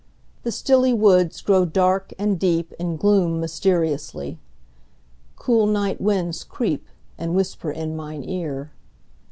[0.41, 6.87] The stilly woods8Grow dark and deep, and gloom mysteriously.9Cool night winds creep,
[7.19, 8.71] and whisper in mine ear.